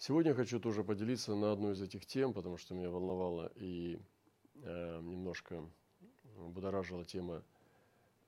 [0.00, 3.98] Сегодня хочу тоже поделиться на одну из этих тем, потому что меня волновала и
[4.62, 5.68] э, немножко
[6.36, 7.42] будоражила тема,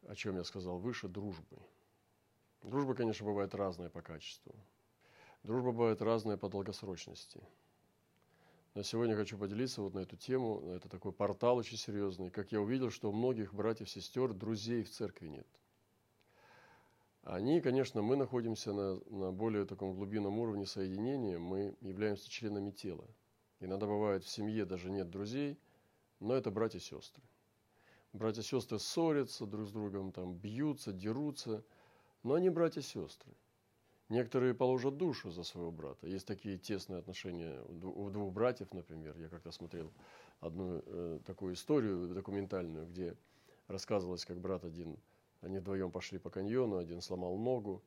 [0.09, 1.59] о чем я сказал выше, дружбы.
[2.65, 4.53] Дружба, конечно, бывает разная по качеству.
[5.45, 7.41] Дружба бывает разная по долгосрочности.
[8.75, 10.73] Но сегодня хочу поделиться вот на эту тему.
[10.75, 12.31] Это такой портал очень серьезный.
[12.31, 15.47] Как я увидел, что у многих братьев, сестер, друзей в церкви нет.
[17.23, 23.07] Они, конечно, мы находимся на, на более таком глубинном уровне соединения, мы являемся членами тела.
[23.61, 25.59] Иногда бывает в семье даже нет друзей,
[26.19, 27.23] но это братья и сестры.
[28.15, 31.63] Братья и сестры ссорятся друг с другом, там, бьются, дерутся,
[32.23, 33.33] но они братья и сестры.
[34.09, 36.09] Некоторые положат душу за своего брата.
[36.09, 39.17] Есть такие тесные отношения у двух братьев, например.
[39.19, 39.93] Я как-то смотрел
[40.41, 43.17] одну э, такую историю документальную, где
[43.69, 44.99] рассказывалось, как брат один
[45.41, 47.83] они вдвоем пошли по каньону, один сломал ногу,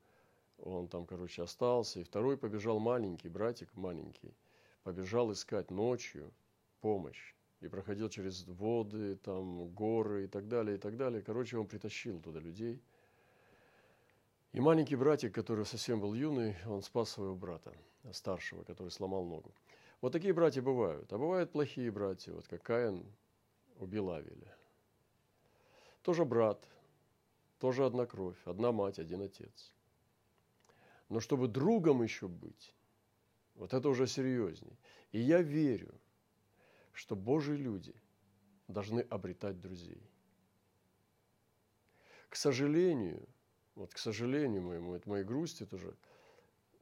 [0.58, 4.34] он там, короче, остался, и второй побежал маленький, братик маленький,
[4.82, 6.32] побежал искать ночью
[6.80, 7.34] помощь.
[7.60, 11.22] И проходил через воды, там, горы и так далее, и так далее.
[11.22, 12.82] Короче, он притащил туда людей.
[14.52, 17.72] И маленький братик, который совсем был юный, он спас своего брата,
[18.12, 19.54] старшего, который сломал ногу.
[20.02, 21.10] Вот такие братья бывают.
[21.10, 23.06] А бывают плохие братья, вот как Каин
[23.78, 24.54] убил Авеля.
[26.02, 26.68] Тоже брат,
[27.64, 29.72] тоже одна кровь, одна мать, один отец.
[31.08, 32.74] Но чтобы другом еще быть,
[33.54, 34.78] вот это уже серьезней.
[35.12, 35.98] И я верю,
[36.92, 37.94] что Божьи люди
[38.68, 40.02] должны обретать друзей.
[42.28, 43.26] К сожалению,
[43.76, 45.96] вот к сожалению моему, это моей грусти тоже,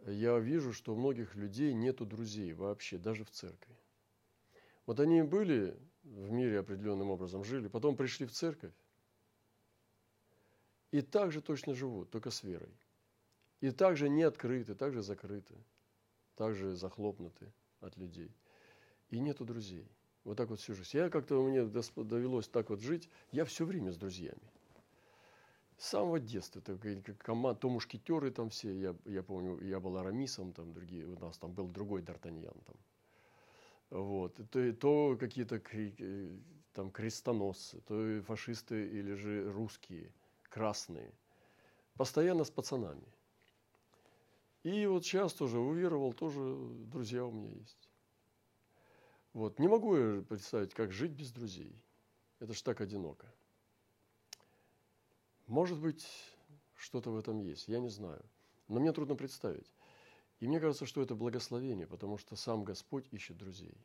[0.04, 3.76] я вижу, что у многих людей нету друзей вообще, даже в церкви.
[4.86, 8.74] Вот они были в мире определенным образом, жили, потом пришли в церковь,
[10.92, 12.72] и так же точно живут, только с верой.
[13.60, 15.54] И также не открыты, также закрыты,
[16.36, 18.30] также захлопнуты от людей.
[19.08, 19.88] И нету друзей.
[20.24, 20.96] Вот так вот всю жизнь.
[20.96, 24.42] Я как-то, мне довелось так вот жить, я все время с друзьями.
[25.78, 29.96] С самого детства, так, как команда, то мушкетеры там все, я, я помню, я был
[29.96, 32.76] Арамисом, там другие, у нас там был другой Д'Артаньян там.
[33.90, 34.38] Вот.
[34.50, 36.28] То, то какие-то э,
[36.72, 40.12] там крестоносцы, то фашисты или же русские–
[40.52, 41.10] красные,
[41.96, 43.08] постоянно с пацанами.
[44.62, 46.40] И вот сейчас тоже уверовал, тоже
[46.92, 47.88] друзья у меня есть.
[49.32, 49.58] Вот.
[49.58, 51.74] Не могу я представить, как жить без друзей.
[52.38, 53.26] Это ж так одиноко.
[55.46, 56.06] Может быть,
[56.76, 58.22] что-то в этом есть, я не знаю.
[58.68, 59.72] Но мне трудно представить.
[60.38, 63.76] И мне кажется, что это благословение, потому что сам Господь ищет друзей.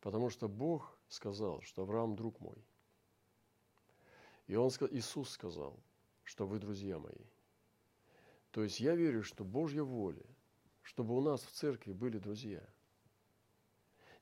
[0.00, 2.62] Потому что Бог сказал, что Авраам друг мой–
[4.48, 5.78] и он, Иисус сказал,
[6.24, 7.26] что вы друзья мои.
[8.50, 10.24] То есть я верю, что Божья воля,
[10.82, 12.66] чтобы у нас в церкви были друзья.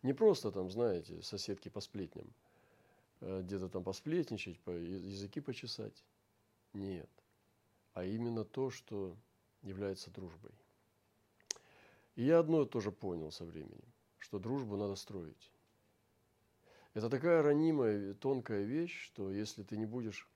[0.02, 2.28] Не просто там, знаете, соседки по сплетням,
[3.20, 6.04] э, где-то там посплетничать, по языки почесать.
[6.72, 7.08] Нет.
[7.94, 9.16] А именно то, что
[9.62, 10.52] является дружбой.
[12.16, 15.52] И я одно тоже понял со временем, что дружбу надо строить.
[16.96, 20.26] Это такая ранимая, тонкая вещь, что если ты не будешь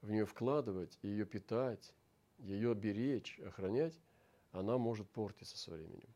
[0.00, 1.92] в нее вкладывать, ее питать,
[2.38, 3.92] ее беречь, охранять,
[4.50, 6.08] она может портиться со временем.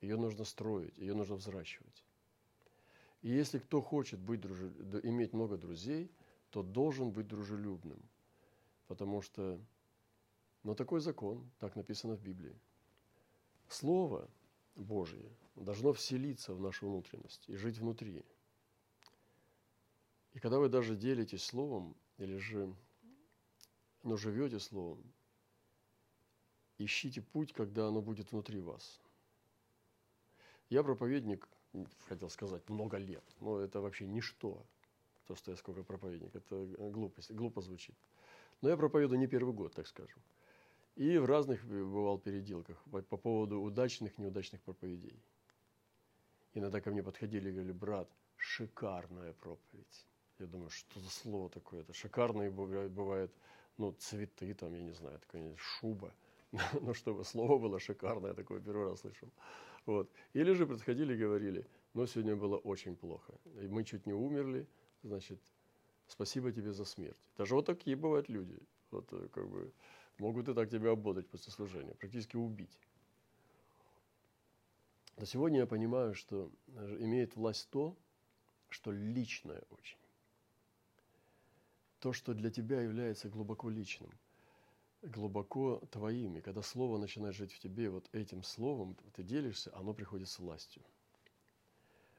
[0.00, 2.02] Ее нужно строить, ее нужно взращивать.
[3.20, 4.66] И если кто хочет быть дружи...
[5.04, 6.10] иметь много друзей,
[6.50, 8.02] то должен быть дружелюбным.
[8.88, 9.60] Потому что,
[10.64, 12.58] ну такой закон, так написано в Библии.
[13.68, 14.28] Слово
[14.74, 18.24] Божье должно вселиться в нашу внутренность и жить внутри–
[20.32, 22.74] и когда вы даже делитесь словом, или же
[24.02, 25.02] ну, живете словом,
[26.78, 29.00] ищите путь, когда оно будет внутри вас.
[30.70, 31.48] Я проповедник,
[32.08, 34.64] хотел сказать, много лет, но это вообще ничто,
[35.26, 37.94] то, что я сколько проповедник, это глупость, глупо звучит.
[38.62, 40.22] Но я проповедую не первый год, так скажем.
[40.94, 45.22] И в разных бывал переделках по, по поводу удачных, неудачных проповедей.
[46.54, 50.06] Иногда ко мне подходили и говорили, брат, шикарная проповедь.
[50.38, 51.80] Я думаю, что за слово такое?
[51.80, 53.32] Это шикарные бывают,
[53.76, 56.12] ну, цветы там, я не знаю, такая шуба.
[56.80, 59.28] Но чтобы слово было шикарное, такое первый раз слышал.
[59.86, 60.10] Вот.
[60.34, 63.34] Или же подходили и говорили, но сегодня было очень плохо.
[63.60, 64.66] И мы чуть не умерли,
[65.02, 65.40] значит,
[66.06, 67.16] спасибо тебе за смерть.
[67.36, 68.58] Даже вот такие бывают люди.
[68.90, 69.72] Вот, э, как бы,
[70.18, 72.78] могут и так тебя ободать после служения, практически убить.
[75.16, 76.50] Но сегодня я понимаю, что
[76.98, 77.96] имеет власть то,
[78.68, 80.01] что личное очень
[82.02, 84.10] то, что для тебя является глубоко личным.
[85.02, 86.40] глубоко твоими.
[86.40, 90.82] Когда Слово начинает жить в тебе, вот этим Словом ты делишься, оно приходит с властью.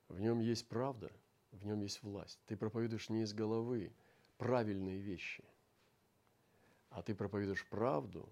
[0.08, 1.12] В нем есть правда,
[1.52, 2.40] в нем есть власть.
[2.46, 3.92] Ты проповедуешь не из головы
[4.38, 5.44] правильные вещи,
[6.90, 8.30] а ты проповедуешь правду,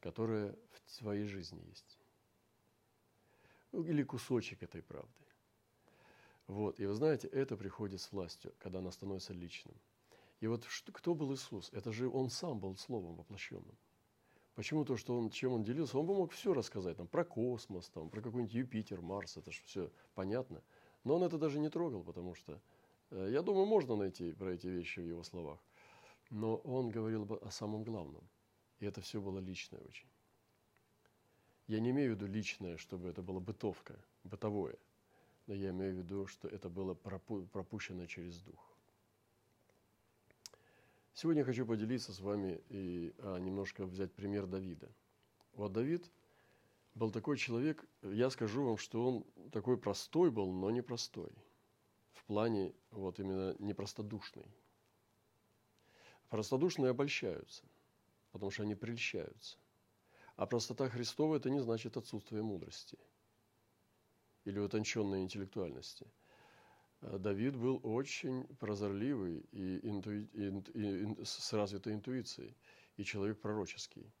[0.00, 1.98] которая в твоей жизни есть.
[3.72, 5.24] Ну, или кусочек этой правды.
[6.46, 6.78] Вот.
[6.78, 9.74] И вы знаете, это приходит с властью, когда она становится личным.
[10.40, 11.70] И вот что, кто был Иисус?
[11.72, 13.76] Это же Он сам был Словом воплощенным.
[14.54, 17.88] Почему то, что он, чем он делился, он бы мог все рассказать, там, про космос,
[17.88, 20.62] там, про какой-нибудь Юпитер, Марс, это же все понятно.
[21.04, 22.60] Но он это даже не трогал, потому что,
[23.10, 25.58] э, я думаю, можно найти про эти вещи в его словах.
[26.30, 28.28] Но он говорил бы о самом главном.
[28.80, 30.08] И это все было личное очень.
[31.66, 34.76] Я не имею в виду личное, чтобы это была бытовка, бытовое.
[35.46, 38.69] Но я имею в виду, что это было пропущено через дух.
[41.14, 44.90] Сегодня хочу поделиться с вами и а, немножко взять пример Давида.
[45.52, 46.10] Вот Давид
[46.94, 51.30] был такой человек, я скажу вам, что он такой простой был, но непростой.
[52.12, 54.46] В плане вот именно непростодушный.
[56.28, 57.64] Простодушные обольщаются,
[58.30, 59.58] потому что они прельщаются.
[60.36, 62.98] А простота Христова– это не значит отсутствие мудрости
[64.44, 66.06] или утонченной интеллектуальности–
[67.00, 72.54] Давид был очень прозорливый и, интуи, и, и, с развитой интуицией,
[72.96, 74.12] и человек пророческий.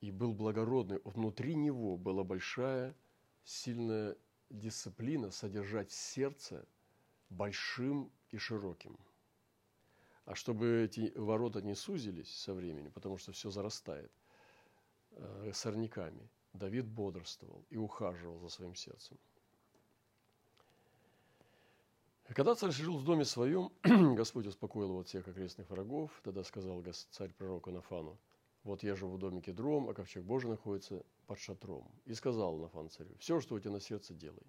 [0.00, 1.00] И был благородный.
[1.04, 2.94] Внутри него была большая,
[3.44, 4.16] сильная
[4.48, 6.66] дисциплина содержать сердце
[7.28, 8.98] большим и широким.
[10.24, 14.10] А чтобы эти ворота не сузились со временем, потому что все зарастает
[15.10, 19.18] э, сорняками, Давид бодрствовал и ухаживал за своим сердцем.
[22.32, 23.70] Когда царь жил в доме своем,
[24.16, 26.10] Господь успокоил его от всех окрестных врагов.
[26.24, 28.18] Тогда сказал царь пророку Нафану,
[28.64, 31.86] вот я живу в доме кедром, а ковчег Божий находится под шатром.
[32.06, 34.42] И сказал Нафан царю, все, что у тебя на сердце, делай.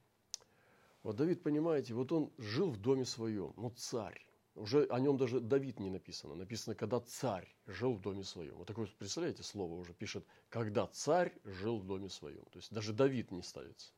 [1.03, 4.25] Вот Давид, понимаете, вот он жил в доме своем, ну царь.
[4.55, 6.33] Уже о нем даже Давид не написано.
[6.33, 8.55] Написано, когда царь жил в доме своем.
[8.55, 12.45] Вот такое, представляете, слово уже пишет, когда царь жил в доме своем.
[12.45, 13.91] То есть даже Давид не ставится.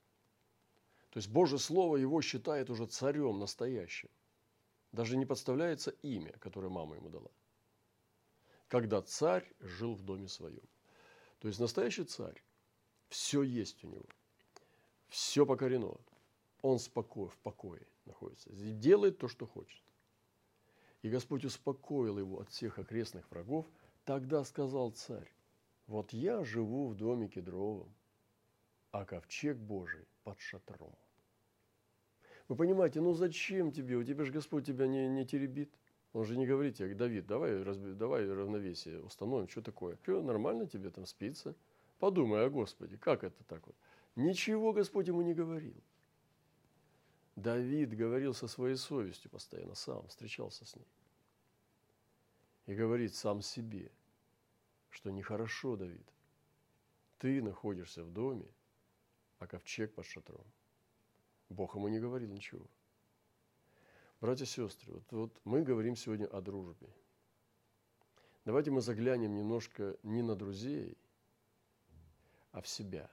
[1.18, 4.08] То есть Божье Слово его считает уже царем настоящим.
[4.92, 7.31] Даже не подставляется имя, которое мама ему дала.
[8.68, 10.62] Когда царь жил в доме своем.
[11.40, 12.40] То есть настоящий царь,
[13.10, 14.06] все есть у него.
[15.08, 15.98] Все покорено.
[16.62, 18.52] Он спокой, в покое находится.
[18.52, 19.81] Делает то, что хочет.
[21.02, 23.66] И Господь успокоил его от всех окрестных врагов.
[24.06, 25.34] Тогда сказал царь,
[25.88, 27.92] вот я живу в доме кедровом,
[28.92, 30.96] а ковчег Божий под шатром.
[32.48, 33.96] Вы понимаете, ну зачем тебе?
[33.96, 35.72] У тебя же Господь тебя не, не теребит.
[36.14, 39.98] Он же не говорит тебе, Давид, давай, разби, давай равновесие установим, что такое?
[40.04, 41.56] Что, нормально тебе там спится?
[42.00, 43.76] Подумай о Господе, как это так вот?
[44.16, 45.76] Ничего Господь ему не говорил.
[47.36, 50.88] Давид говорил со своей совестью постоянно, сам встречался с ней.
[52.66, 53.92] И говорит сам себе,
[54.90, 56.08] что нехорошо, Давид.
[57.20, 58.48] Ты находишься в доме,
[59.38, 60.46] а ковчег под шатром.
[61.50, 62.66] Бог ему не говорил ничего.
[64.20, 66.90] Братья и сестры, вот, вот мы говорим сегодня о дружбе.
[68.46, 70.98] Давайте мы заглянем немножко не на друзей,
[72.52, 73.10] а в себя.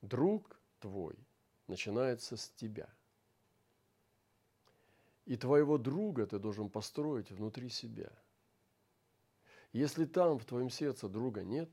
[0.00, 1.16] Друг твой
[1.66, 2.88] начинается с тебя.
[5.26, 8.10] И твоего друга ты должен построить внутри себя.
[9.72, 11.70] Если там в твоем сердце друга нет,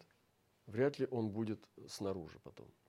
[0.67, 2.67] вряд ли он будет снаружи потом–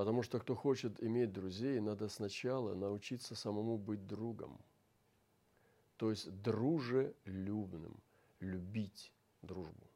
[0.00, 4.58] Потому что кто хочет иметь друзей, надо сначала научиться самому быть другом.
[5.98, 7.94] То есть дружелюбным,
[8.40, 9.86] любить дружбу.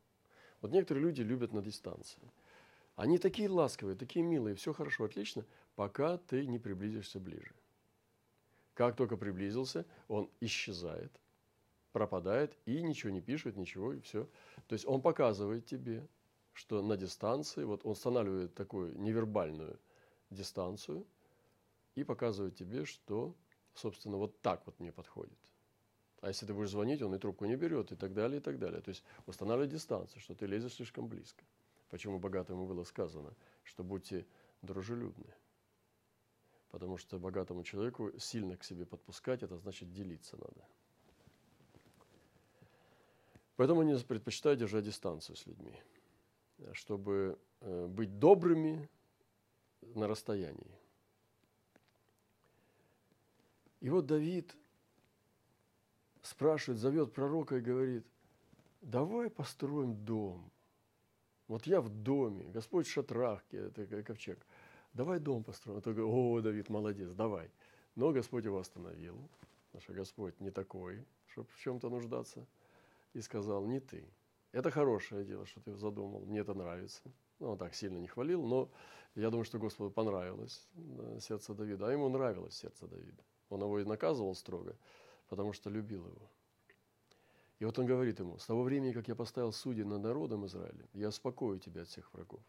[0.60, 2.20] Вот некоторые люди любят на дистанции.
[2.96, 7.54] Они такие ласковые, такие милые, все хорошо, отлично, пока ты не приблизишься ближе.
[8.74, 11.18] Как только приблизился, он исчезает,
[11.92, 14.28] пропадает и ничего не пишет, ничего, и все.
[14.66, 16.06] То есть он показывает тебе,
[16.52, 19.80] что на дистанции, вот он устанавливает такую невербальную
[20.34, 21.06] дистанцию
[21.94, 23.34] и показывает тебе, что,
[23.74, 25.38] собственно, вот так вот мне подходит.
[26.20, 28.58] А если ты будешь звонить, он и трубку не берет, и так далее, и так
[28.58, 28.80] далее.
[28.80, 31.44] То есть устанавливать дистанцию, что ты лезешь слишком близко.
[31.90, 34.26] Почему богатому было сказано, что будьте
[34.62, 35.34] дружелюбны.
[36.70, 40.66] Потому что богатому человеку сильно к себе подпускать, это значит делиться надо.
[43.56, 45.78] Поэтому они предпочитают держать дистанцию с людьми,
[46.72, 48.88] чтобы э, быть добрыми
[49.94, 50.78] на расстоянии.
[53.80, 54.56] И вот Давид
[56.22, 58.06] спрашивает, зовет пророка и говорит,
[58.80, 60.50] давай построим дом.
[61.48, 64.38] Вот я в доме, Господь в шатрах, это ковчег.
[64.94, 65.76] Давай дом построим.
[65.76, 67.50] Он говорит, о, Давид, молодец, давай.
[67.94, 69.16] Но Господь его остановил,
[69.66, 72.46] потому что Господь не такой, чтобы в чем-то нуждаться,
[73.12, 74.08] и сказал, не ты.
[74.52, 77.02] Это хорошее дело, что ты задумал, мне это нравится.
[77.44, 78.70] Ну, он так сильно не хвалил, но
[79.14, 80.66] я думаю, что Господу понравилось
[81.20, 83.22] сердце Давида, а ему нравилось сердце Давида.
[83.50, 84.74] Он его и наказывал строго,
[85.28, 86.30] потому что любил его.
[87.58, 90.88] И вот он говорит ему, с того времени, как я поставил судей над народом Израиля,
[90.94, 92.40] я успокою тебя от всех врагов.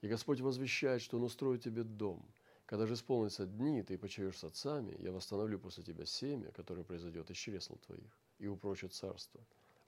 [0.00, 2.26] И Господь возвещает, что Он устроит тебе дом.
[2.64, 7.30] Когда же исполнятся дни, ты почаешь с отцами, я восстановлю после тебя семя, которое произойдет
[7.30, 9.46] из чресл твоих, и упрочит царство.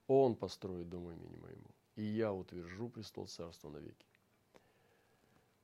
[0.08, 4.09] Он построит дом имени моему, и я утвержу престол царства навеки.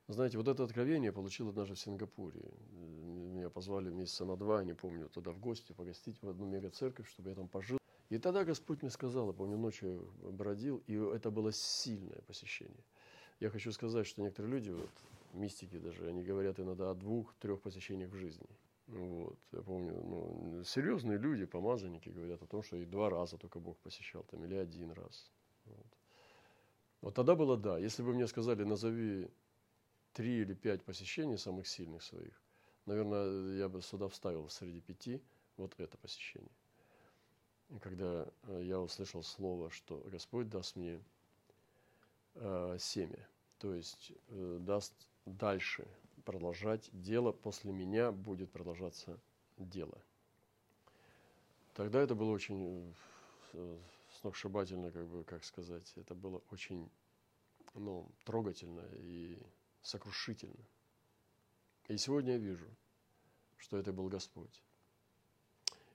[0.08, 2.40] Знаете, вот это откровение я получил однажды в Сингапуре.
[2.70, 7.30] Меня позвали месяца на два, не помню, туда в гости погостить в одну мега-церковь, чтобы
[7.30, 7.78] я там пожил.
[8.08, 12.84] И тогда Господь мне сказал, я помню, ночью бродил, и это было сильное посещение.
[13.40, 14.90] Я хочу сказать, что некоторые люди, вот,
[15.32, 18.46] мистики даже, они говорят иногда о двух-трех посещениях в жизни.
[18.86, 23.58] Вот, я помню, ну, серьезные люди, помазанники, говорят о том, что и два раза только
[23.58, 25.32] Бог посещал, там, или один раз.
[25.64, 25.86] Вот.
[27.00, 27.76] вот тогда было да.
[27.76, 29.28] Если бы мне сказали, назови
[30.16, 32.32] три или пять посещений самых сильных своих,
[32.86, 35.20] наверное, я бы сюда вставил среди пяти
[35.58, 36.56] вот это посещение.
[37.68, 41.02] И когда э, я услышал слово, что Господь даст мне
[42.34, 44.94] э, семя, то есть э, даст
[45.26, 45.86] дальше
[46.24, 49.20] продолжать дело, после меня будет продолжаться
[49.58, 50.00] дело.
[51.74, 52.94] Тогда это было очень
[53.52, 53.78] э,
[54.20, 56.88] сногсшибательно, как бы, как сказать, это было очень
[57.74, 59.38] ну, трогательно и
[59.86, 60.64] сокрушительно.
[61.88, 62.66] И сегодня я вижу,
[63.56, 64.62] что это был Господь.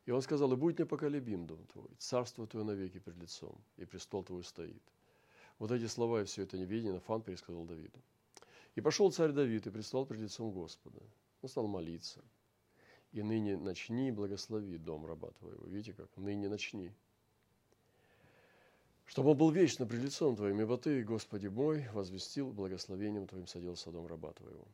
[0.05, 4.23] И он сказал, и будет непоколебим дом твой, царство твое навеки пред лицом, и престол
[4.23, 4.81] твой стоит.
[5.59, 8.01] Вот эти слова и все это неведение Нафан пересказал Давиду.
[8.75, 11.01] И пошел царь Давид и предстал пред лицом Господа.
[11.41, 12.23] Он стал молиться.
[13.11, 15.65] И ныне начни благослови дом раба твоего.
[15.67, 16.15] Видите как?
[16.15, 16.93] Ныне начни.
[19.11, 23.91] Чтобы он был вечно пред лицом твоим, ибо ты, Господи мой, возвестил благословением твоим садился
[23.91, 24.65] дом раба твоего.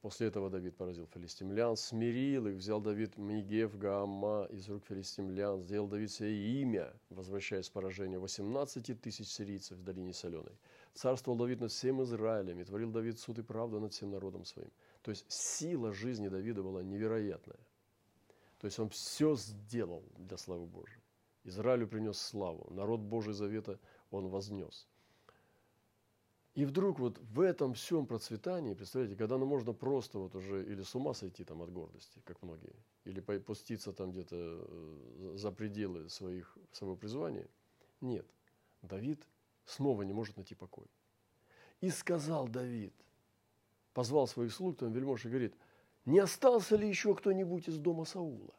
[0.00, 5.86] После этого Давид поразил филистимлян, смирил их, взял Давид Мигев, Гаама из рук филистимлян, сделал
[5.86, 10.56] Давид себе имя, возвращаясь с поражения 18 тысяч сирийцев в долине Соленой.
[10.94, 14.70] Царствовал Давид над всем Израилем, и творил Давид суд и правду над всем народом своим.
[15.02, 17.60] То есть сила жизни Давида была невероятная.
[18.60, 21.01] То есть он все сделал для славы Божьей.
[21.44, 23.78] Израилю принес славу, народ Божий Завета
[24.10, 24.88] он вознес–
[26.54, 30.82] и вдруг вот в этом всем процветании, представляете, когда ну, можно просто вот уже или
[30.82, 36.10] с ума сойти там от гордости, как многие, или пуститься там где-то э, за пределы
[36.10, 37.48] своих, своего призвания,
[38.02, 38.26] нет.
[38.82, 39.26] Давид
[39.64, 40.86] снова не может найти покой.
[41.80, 42.92] И сказал Давид,
[43.94, 45.54] позвал своих слуг, там вельмож, и говорит,
[46.04, 48.52] не остался ли еще кто-нибудь из дома Саула?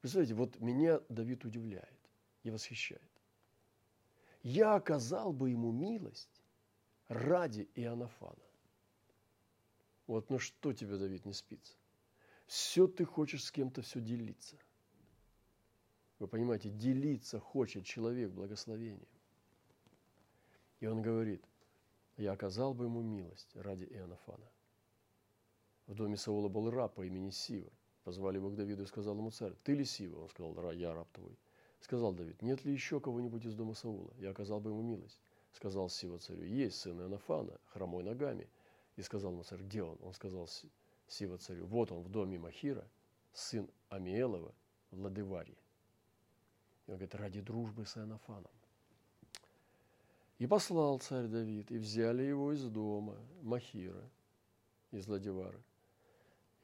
[0.00, 1.98] Представляете, вот меня Давид удивляет
[2.42, 3.02] и восхищает
[4.42, 6.42] я оказал бы ему милость
[7.08, 8.42] ради Иоаннафана.
[10.06, 11.74] Вот ну что тебе, Давид, не спится?
[12.46, 14.56] Все ты хочешь с кем-то все делиться.
[16.18, 19.06] Вы понимаете, делиться хочет человек благословением.
[20.80, 21.44] И он говорит,
[22.16, 24.50] я оказал бы ему милость ради Иоаннафана.
[25.86, 27.70] В доме Саула был раб по имени Сива.
[28.08, 30.22] Позвали его к Давиду и сказал ему царь, ты ли Сива?
[30.22, 31.38] Он сказал, я раб твой.
[31.80, 34.14] Сказал Давид, нет ли еще кого-нибудь из дома Саула?
[34.16, 35.20] Я оказал бы ему милость.
[35.52, 38.48] Сказал Сива царю, есть сын Иоаннафана, хромой ногами.
[38.96, 39.98] И сказал ему царь, где он?
[40.00, 40.48] Он сказал
[41.06, 42.88] Сива царю, вот он в доме Махира,
[43.34, 44.54] сын Амиелова
[44.90, 45.58] в Ладываре.
[46.86, 48.52] И он говорит, ради дружбы с Иоаннафаном.
[50.38, 54.08] И послал царь Давид, и взяли его из дома Махира,
[54.92, 55.60] из Ладивара.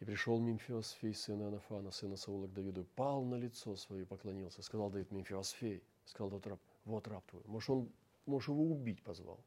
[0.05, 4.61] И пришел Мимфиосфей, сын Анафана, сына Саула, к Давиду, пал на лицо свое поклонился.
[4.61, 7.91] Сказал Давид Мимфиосфей, сказал тот раб, вот раб твой, может, он,
[8.27, 9.43] может, его убить позвал.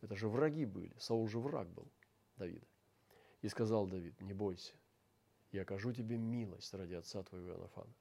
[0.00, 1.86] Это же враги были, Саул же враг был
[2.38, 2.64] Давида.
[3.42, 4.72] И сказал Давид, не бойся,
[5.52, 7.92] я окажу тебе милость ради отца твоего Анафана.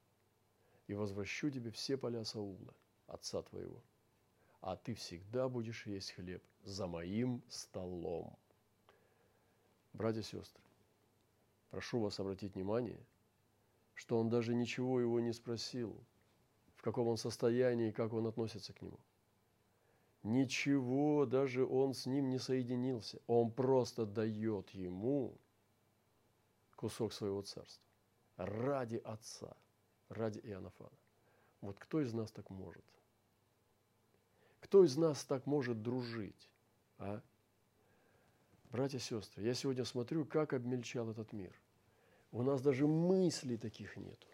[0.88, 2.74] И возвращу тебе все поля Саула,
[3.08, 3.84] отца твоего.
[4.62, 8.38] А ты всегда будешь есть хлеб за моим столом.
[9.92, 10.63] Братья и сестры,
[11.74, 13.03] прошу вас обратить внимание,
[13.96, 16.00] что он даже ничего его не спросил,
[16.75, 19.00] в каком он состоянии и как он относится к нему.
[20.22, 23.20] Ничего, даже он с ним не соединился.
[23.25, 25.36] Он просто дает ему
[26.75, 27.84] кусок своего царства
[28.38, 29.58] ради отца,
[30.10, 30.96] ради Иоаннафана.
[31.62, 32.86] Вот кто из нас так может?
[34.60, 36.51] Кто из нас так может дружить?
[37.00, 37.20] А?
[38.70, 41.62] Братья и сестры, я сегодня смотрю, как обмельчал этот мир.
[42.34, 44.28] У нас даже мыслей таких нету.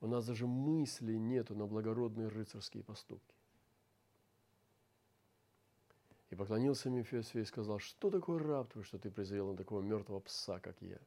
[0.00, 3.34] У нас даже мыслей нету на благородные рыцарские поступки.
[6.30, 10.20] И поклонился Мефесию и сказал, что такое раб твой, что ты презрел на такого мертвого
[10.20, 10.98] пса, как я?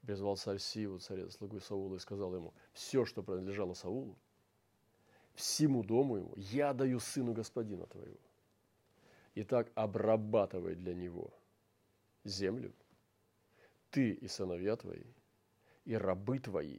[0.00, 4.16] Призвал царь Сиву, царя слугу Саула, и сказал ему, все, что принадлежало Саулу,
[5.34, 8.16] всему дому ему, я даю сыну господина твоего.
[9.34, 11.30] И так обрабатывай для него
[12.24, 12.72] землю,
[13.90, 15.04] ты и сыновья твои,
[15.84, 16.78] и рабы твои,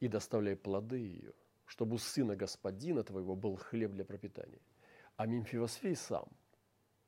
[0.00, 1.32] и доставляй плоды ее,
[1.66, 4.60] чтобы у сына господина твоего был хлеб для пропитания.
[5.16, 6.28] А Мимфивосфей сам,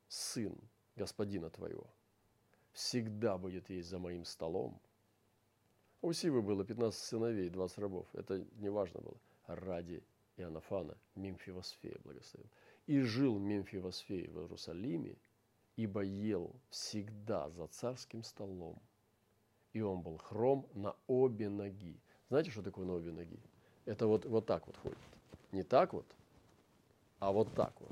[0.07, 0.55] сын
[0.95, 1.87] господина твоего,
[2.71, 4.79] всегда будет есть за моим столом.
[6.01, 8.07] У Сивы было 15 сыновей, 20 рабов.
[8.13, 9.17] Это не важно было.
[9.47, 10.03] Ради
[10.37, 12.49] Иоаннафана Мимфивосфея благословил.
[12.85, 15.17] И жил Мемфивосфей в Иерусалиме,
[15.75, 18.81] ибо ел всегда за царским столом.
[19.73, 21.99] И он был хром на обе ноги.
[22.29, 23.39] Знаете, что такое на обе ноги?
[23.85, 24.97] Это вот, вот так вот ходит.
[25.51, 26.05] Не так вот,
[27.19, 27.91] а вот так вот.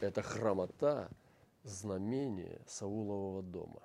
[0.00, 1.08] Это хромота,
[1.62, 3.82] знамение Саулового дома.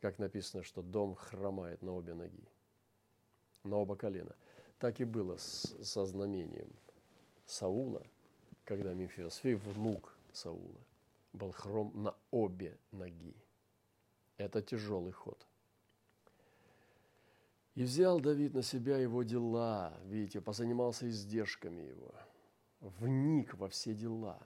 [0.00, 2.48] Как написано, что дом хромает на обе ноги,
[3.64, 4.34] на оба колена.
[4.78, 6.72] Так и было с, со знамением
[7.44, 8.02] Саула,
[8.64, 10.80] когда Мефиосфей, внук Саула,
[11.32, 13.36] был хром на обе ноги.
[14.36, 15.46] Это тяжелый ход.
[17.74, 22.14] И взял Давид на себя его дела, видите, позанимался издержками его,
[22.80, 24.42] вник во все дела,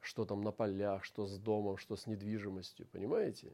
[0.00, 3.52] что там на полях, что с домом, что с недвижимостью, понимаете?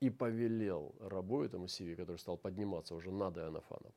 [0.00, 3.92] И повелел рабу этому Сиве, который стал подниматься уже над Иоаннафаном.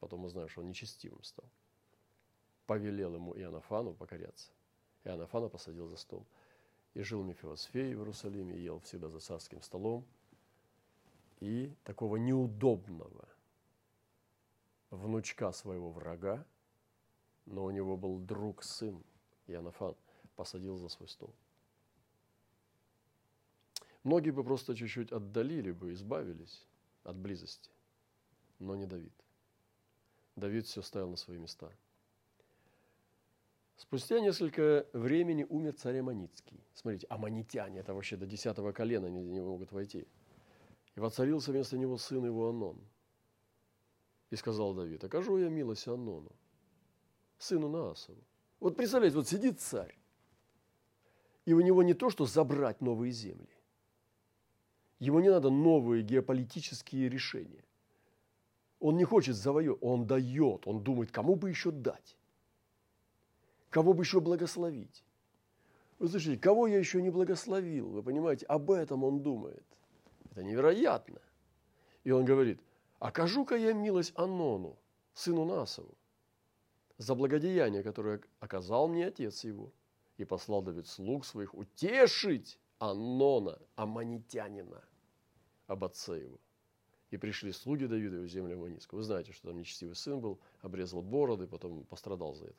[0.00, 1.48] Потом знаем, что он нечестивым стал.
[2.66, 4.50] Повелел ему Иоаннафану покоряться.
[5.04, 6.26] Иоаннафана посадил за стол.
[6.94, 10.04] И жил Мефиосфей в Иерусалиме, ел всегда за царским столом–
[11.42, 13.28] и такого неудобного
[14.90, 16.46] внучка своего врага,
[17.46, 19.02] но у него был друг, сын,
[19.48, 19.96] Янафан,
[20.36, 21.34] посадил за свой стол.
[24.04, 26.64] Многие бы просто чуть-чуть отдалили бы, избавились
[27.02, 27.72] от близости,
[28.60, 29.12] но не Давид.
[30.36, 31.72] Давид все ставил на свои места.
[33.82, 36.64] Спустя несколько времени умер царь Аманицкий.
[36.74, 40.06] Смотрите, аманитяне, это вообще до десятого колена не, не могут войти–
[40.94, 42.78] и воцарился вместо него сын его Анон.
[44.30, 46.32] И сказал Давид, окажу я милость Анону,
[47.38, 48.22] сыну Наасову.
[48.60, 49.98] Вот представляете, вот сидит царь,
[51.44, 53.48] и у него не то, что забрать новые земли.
[55.00, 57.64] Ему не надо новые геополитические решения.
[58.78, 62.16] Он не хочет завоевать, он дает, он думает, кому бы еще дать,
[63.72, 65.02] кого бы еще благословить.
[65.98, 69.66] Вы слышите, кого я еще не благословил, вы понимаете, об этом он думает–
[70.32, 71.20] это невероятно.
[72.04, 72.60] И он говорит,
[72.98, 74.78] окажу-ка я милость Анону,
[75.12, 75.94] сыну Насову,
[76.96, 79.72] за благодеяние, которое оказал мне отец его.
[80.18, 84.84] И послал Давид слуг своих утешить Анона, аманитянина,
[85.66, 86.38] об отце его.
[87.10, 88.98] И пришли слуги Давида в землю Аманитскую.
[88.98, 92.56] Вы знаете, что там нечестивый сын был, обрезал бороды, потом пострадал за это.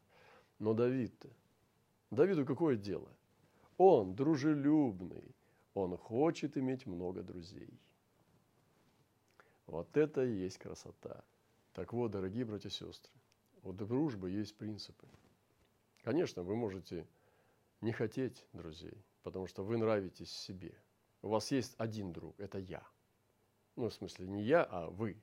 [0.60, 1.30] Но Давид-то,
[2.12, 3.10] Давиду какое дело?
[3.78, 5.36] Он дружелюбный,
[5.74, 7.80] он хочет иметь много друзей.
[9.66, 11.24] Вот это и есть красота.
[11.74, 13.12] Так вот, дорогие братья и сестры,
[13.64, 15.08] у дружбы есть принципы.
[16.04, 17.08] Конечно, вы можете
[17.82, 20.78] не хотеть друзей, потому что вы нравитесь себе.
[21.22, 22.86] У вас есть один друг, это я.
[23.76, 25.18] Ну, в смысле, не я, а вы.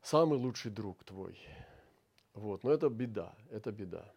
[0.00, 1.38] Самый лучший друг твой.
[2.40, 4.10] Вот, но это беда, это беда.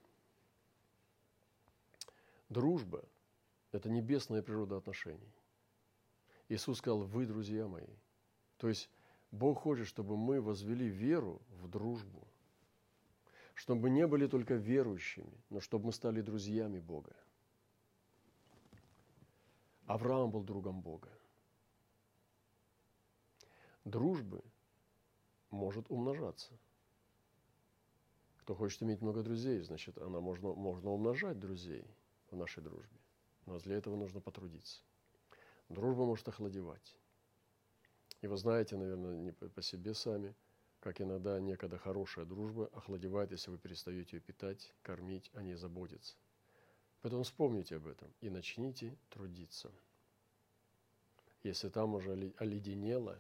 [2.48, 3.04] Дружба
[3.74, 5.34] это небесная природа отношений.
[6.48, 7.94] Иисус сказал, вы друзья мои.
[8.58, 8.90] То есть
[9.32, 12.26] Бог хочет, чтобы мы возвели веру в дружбу.
[13.56, 17.14] Чтобы мы не были только верующими, но чтобы мы стали друзьями Бога.
[19.86, 21.10] Авраам был другом Бога.
[23.84, 24.42] Дружбы
[25.50, 26.54] может умножаться.
[28.44, 31.86] Кто хочет иметь много друзей, значит, она можно, можно умножать друзей
[32.30, 33.00] в нашей дружбе.
[33.46, 34.82] Но для этого нужно потрудиться.
[35.70, 36.98] Дружба может охладевать.
[38.20, 40.36] И вы знаете, наверное, не по себе сами,
[40.82, 46.18] как иногда некогда хорошая дружба охладевает, если вы перестаете ее питать, кормить, о ней заботиться.
[47.02, 49.72] Поэтому вспомните об этом и начните трудиться.
[51.44, 53.18] если там уже оледенело,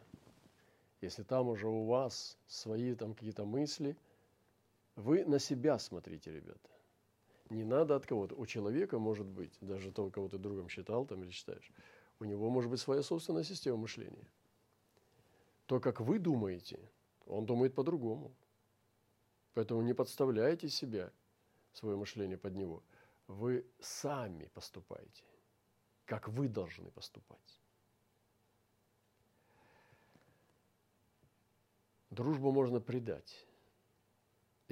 [0.99, 3.95] если там уже у вас свои там какие-то мысли,
[4.95, 6.69] вы на себя смотрите, ребята.
[7.49, 8.35] Не надо от кого-то.
[8.35, 11.71] У человека может быть, даже того, кого ты другом считал там или считаешь,
[12.19, 14.27] у него может быть своя собственная система мышления.
[15.65, 16.79] То, как вы думаете,
[17.25, 18.33] он думает по-другому.
[19.53, 21.11] Поэтому не подставляйте себя,
[21.73, 22.83] свое мышление под него.
[23.27, 25.23] Вы сами поступаете,
[26.05, 27.61] как вы должны поступать.
[32.09, 33.47] Дружбу можно предать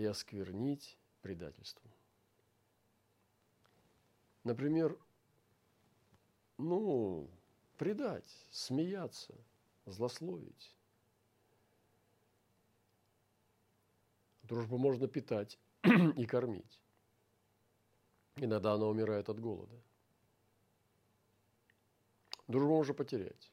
[0.01, 1.91] и осквернить предательством.
[4.43, 4.97] Например,
[6.57, 7.29] ну,
[7.77, 9.35] предать, смеяться,
[9.85, 10.75] злословить.
[14.41, 15.59] Дружбу можно питать
[16.17, 16.81] и кормить.
[18.37, 19.79] Иногда она умирает от голода.
[22.47, 23.51] Дружбу можно потерять.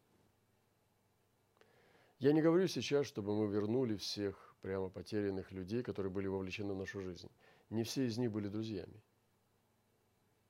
[2.19, 6.79] Я не говорю сейчас, чтобы мы вернули всех прямо потерянных людей, которые были вовлечены в
[6.79, 7.31] нашу жизнь.
[7.71, 9.03] Не все из них были друзьями.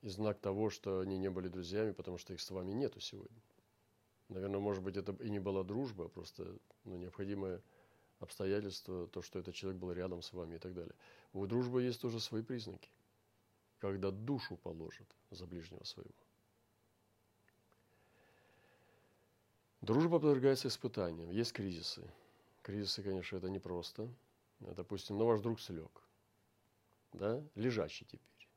[0.03, 3.41] И знак того, что они не были друзьями, потому что их с вами нету сегодня.
[4.29, 7.63] Наверное, может быть, это и не была дружба, а просто ну, необходимое
[8.21, 10.95] обстоятельство, то, что этот человек был рядом с вами и так далее.
[11.33, 12.91] У дружбы есть тоже свои признаки,
[13.79, 16.15] когда душу положит за ближнего своего.
[19.81, 21.31] Дружба подвергается испытаниям.
[21.31, 22.03] Есть кризисы.
[22.69, 24.07] Кризисы, конечно, это непросто.
[24.61, 26.03] Допустим, ну ваш друг слег.
[27.15, 27.43] Да?
[27.55, 28.49] Лежащий теперь.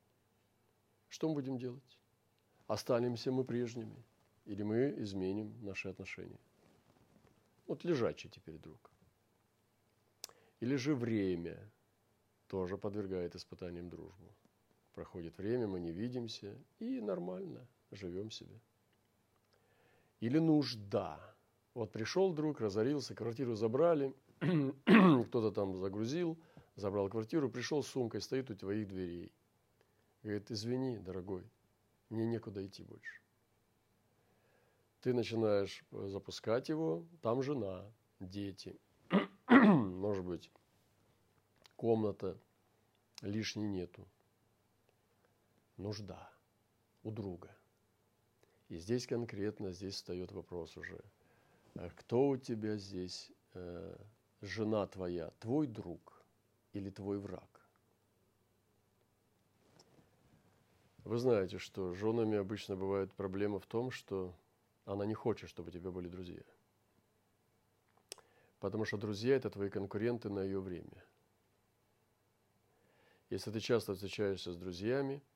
[1.08, 1.98] Что мы будем делать?
[2.66, 4.04] Останемся мы прежними?
[4.44, 6.40] Или мы изменим наши отношения?
[7.66, 8.90] Вот лежачий теперь друг.
[10.60, 11.70] Или же время
[12.48, 14.36] тоже подвергает испытаниям дружбу.
[14.92, 18.60] Проходит время, мы не видимся и нормально живем себе
[20.20, 21.31] или нужда.
[21.74, 24.14] Вот пришел друг, разорился, квартиру забрали,
[25.26, 26.38] кто-то там загрузил,
[26.76, 29.32] забрал квартиру, пришел с сумкой, стоит у твоих дверей.
[30.22, 31.44] Говорит, извини, дорогой,
[32.10, 33.20] мне некуда идти больше.
[35.00, 37.84] Ты начинаешь запускать его, там жена,
[38.20, 38.78] дети,
[39.48, 40.50] может быть,
[41.76, 42.38] комната,
[43.22, 44.06] лишней нету.
[45.76, 46.30] Нужда
[47.02, 47.56] у друга–
[48.72, 50.98] и здесь конкретно, здесь встает вопрос уже,
[51.96, 53.96] кто у тебя здесь э,
[54.40, 56.24] жена твоя, твой друг
[56.72, 57.48] или твой враг?
[61.04, 64.34] Вы знаете, что с женами обычно бывает проблема в том, что
[64.84, 66.42] она не хочет, чтобы у тебя были друзья.
[68.60, 71.04] Потому что друзья– это твои конкуренты на ее время.
[73.30, 75.22] Если ты часто встречаешься с друзьями–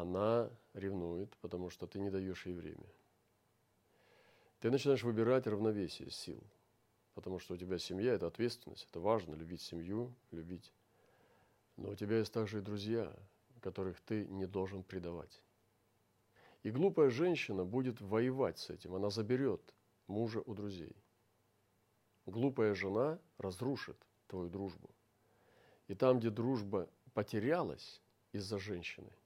[0.00, 2.86] она ревнует, потому что ты не даешь ей время.
[4.60, 6.42] Ты начинаешь выбирать равновесие сил,
[7.14, 10.72] потому что у тебя семья– это ответственность, это важно, любить семью, любить.
[11.76, 13.14] Но у тебя есть также и друзья,
[13.60, 15.42] которых ты не должен предавать.
[16.64, 19.74] И глупая женщина будет воевать с этим, она заберет
[20.06, 20.96] мужа у друзей.
[22.26, 24.90] Глупая жена разрушит твою дружбу.
[25.86, 29.12] И там, где дружба потерялась из-за женщины–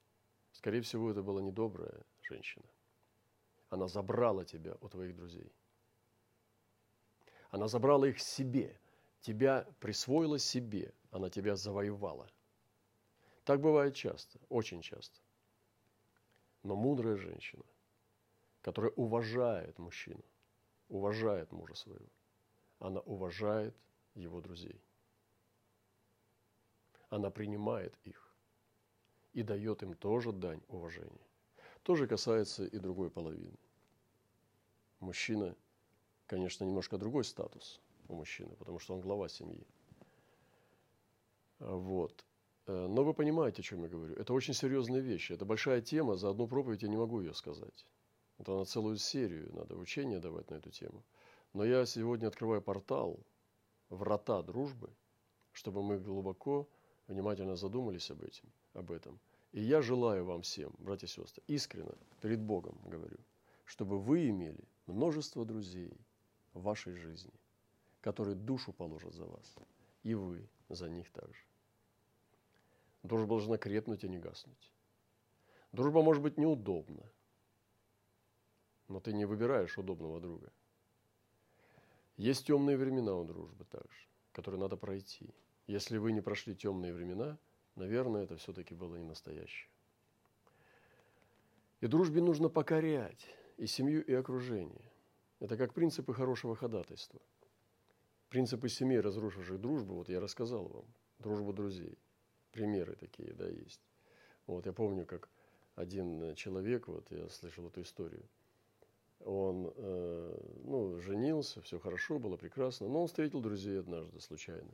[0.53, 2.65] Скорее всего, это была недобрая женщина.
[3.73, 5.51] Она забрала тебя у твоих друзей.
[7.49, 8.79] Она забрала их себе.
[9.23, 10.93] Тебя присвоила себе.
[11.11, 12.31] Она тебя завоевала.
[13.45, 15.19] Так бывает часто, очень часто.
[16.63, 17.65] Но мудрая женщина,
[18.61, 20.23] которая уважает мужчину,
[20.89, 22.13] уважает мужа своего,
[22.79, 23.75] она уважает
[24.15, 24.85] его друзей.
[27.09, 28.37] Она принимает их
[29.33, 31.32] и дает им тоже дань уважения.
[31.83, 33.59] Тоже касается и другой половины.
[35.01, 35.57] Мужчина,
[36.27, 39.67] конечно, немножко другой статус у мужчины, потому что он глава семьи.
[41.59, 42.25] Вот.
[42.67, 44.15] Э, но вы понимаете, о чем я говорю.
[44.15, 45.33] Это очень серьезные вещи.
[45.33, 46.17] Это большая тема.
[46.17, 47.87] За одну проповедь я не могу ее сказать.
[48.39, 51.03] Это на целую серию надо учения давать на эту тему.
[51.53, 53.21] Но я сегодня открываю портал
[53.89, 54.91] «Врата дружбы»,
[55.53, 56.69] чтобы мы глубоко,
[57.09, 59.21] внимательно задумались об этом– об этом.
[59.53, 63.19] И я желаю вам всем, братья и сестры, искренне, перед Богом говорю,
[63.67, 65.93] чтобы вы имели множество друзей
[66.55, 67.35] в вашей жизни,
[68.01, 69.55] которые душу положат за вас,
[70.05, 71.45] и вы за них также.
[73.03, 74.73] Дружба должна крепнуть и не гаснуть.
[75.73, 77.03] Дружба может быть неудобна,
[78.89, 80.51] но ты не выбираешь удобного друга.
[82.17, 85.35] Есть темные времена у дружбы также, которые надо пройти.
[85.67, 87.39] Если вы не прошли темные времена–
[87.77, 89.69] наверное, это все-таки было не настоящее.
[91.81, 94.91] И дружбе нужно покорять и семью, и окружение.
[95.41, 97.21] Это как принципы хорошего ходатайства.
[98.29, 100.85] Принципы семей, разрушивших дружбу, вот я рассказал вам,
[101.19, 101.99] дружбу друзей.
[102.53, 103.81] Примеры такие, да, есть.
[104.47, 105.29] Вот я помню, как
[105.75, 108.29] один человек, вот я слышал эту историю,
[109.25, 114.71] он, э, ну, женился, все хорошо, было прекрасно, но он встретил друзей однажды случайно.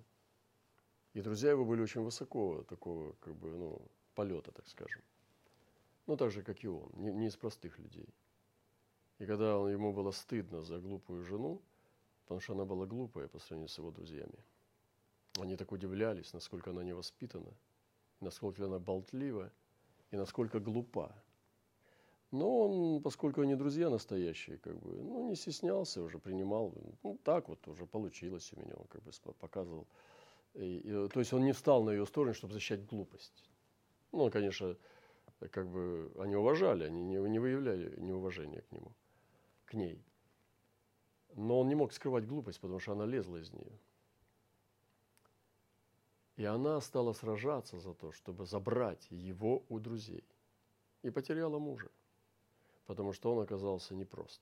[1.18, 3.82] И друзья его были очень высоко, такого, как бы, ну,
[4.14, 5.02] полета, так скажем.
[6.06, 8.08] Ну, так же, как и он, не, не из простых людей.
[9.18, 11.60] И когда он, ему было стыдно за глупую жену,
[12.22, 14.38] потому что она была глупая по сравнению с его друзьями,
[15.40, 17.52] они так удивлялись, насколько она невоспитана,
[18.20, 19.50] насколько она болтлива
[20.12, 21.12] и насколько глупа.
[22.30, 26.72] Но он, поскольку они друзья настоящие, как бы, ну, не стеснялся уже, принимал.
[27.02, 29.88] Ну, так вот уже получилось у меня, он как бы показывал.
[30.58, 33.44] И, то есть он не встал на ее сторону, чтобы защищать глупость.
[34.10, 34.76] Ну, конечно,
[35.50, 38.92] как бы они уважали, они не, не выявляли неуважения к нему,
[39.66, 40.04] к ней.
[41.34, 43.78] Но он не мог скрывать глупость, потому что она лезла из нее.
[46.36, 50.24] И она стала сражаться за то, чтобы забрать его у друзей.
[51.02, 51.90] И потеряла мужа,
[52.86, 54.40] потому что он оказался непрост.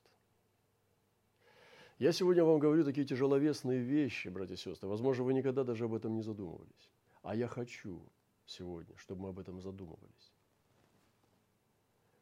[1.99, 4.87] Я сегодня вам говорю такие тяжеловесные вещи, братья и сестры.
[4.87, 6.91] Возможно, вы никогда даже об этом не задумывались.
[7.23, 8.01] А я хочу
[8.45, 10.33] сегодня, чтобы мы об этом задумывались.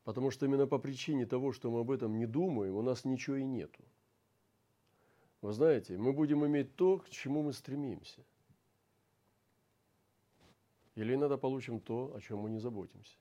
[0.03, 3.35] Потому что именно по причине того, что мы об этом не думаем, у нас ничего
[3.35, 3.83] и нету.
[5.41, 8.23] Вы знаете, мы будем иметь то, к чему мы стремимся–
[10.95, 13.17] или иногда получим то, о чем мы не заботимся.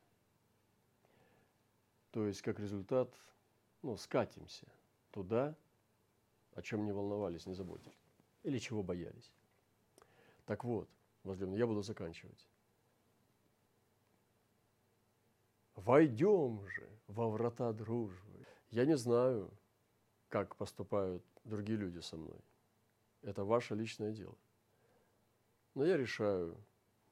[2.13, 3.13] То есть, как результат,
[3.83, 4.67] ну, скатимся
[5.11, 5.57] туда,
[6.55, 7.99] о чем не волновались, не заботились.
[8.43, 9.33] Или чего боялись.
[10.47, 10.89] Так вот,
[11.23, 12.49] возлюбленный, я буду заканчивать.
[15.75, 18.47] Войдем же во врата дружбы.
[18.71, 19.51] Я не знаю,
[20.29, 22.41] как поступают другие люди со мной.
[23.23, 24.37] Это ваше личное дело.
[25.75, 26.57] Но я решаю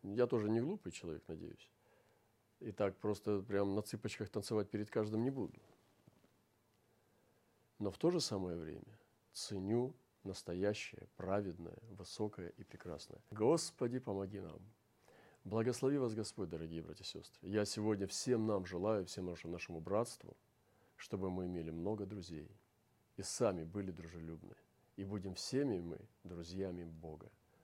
[0.03, 1.71] я тоже не глупый человек, надеюсь.
[2.61, 5.59] И так просто прям на цыпочках танцевать перед каждым не буду.
[7.79, 8.99] Но в то же самое время
[9.33, 13.21] ценю настоящее, праведное, высокое и прекрасное.
[13.31, 14.61] Господи, помоги нам.
[15.45, 17.49] Благослови вас Господь, дорогие братья и сестры.
[17.49, 20.37] Я сегодня всем нам желаю, всем нашему, нашему братству,
[20.97, 22.49] чтобы мы имели много друзей
[23.17, 24.55] и сами были дружелюбны.
[24.97, 27.31] И будем всеми мы друзьями Бога.